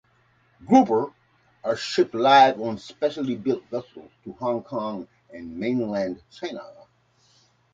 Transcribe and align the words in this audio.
Grouper 0.65 1.13
are 1.63 1.75
shipped 1.75 2.15
live 2.15 2.59
on 2.59 2.79
specially 2.79 3.35
built 3.35 3.63
vessels 3.69 4.09
to 4.23 4.33
Hong 4.39 4.63
Kong 4.63 5.07
and 5.31 5.55
mainland 5.55 6.23
China. 6.31 6.67